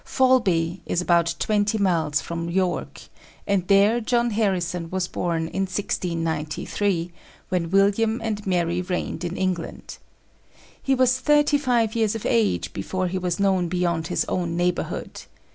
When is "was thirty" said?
10.95-11.59